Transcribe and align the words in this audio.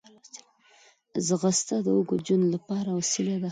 ځغاسته 1.25 1.75
د 1.85 1.87
اوږد 1.95 2.21
ژوند 2.27 2.45
لپاره 2.55 2.89
وسیله 2.99 3.35
ده 3.43 3.49